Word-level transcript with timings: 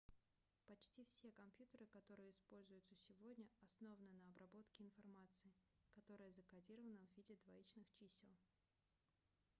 почти 0.65 1.03
все 1.03 1.29
компьютеры 1.31 1.85
которые 1.85 2.31
используются 2.31 2.95
сегодня 3.07 3.47
основаны 3.61 4.09
на 4.17 4.29
обработке 4.29 4.83
информации 4.83 5.53
которая 5.93 6.31
закодирована 6.31 6.97
в 7.13 7.17
виде 7.17 7.37
двоичных 7.45 7.85
чисел 7.91 8.33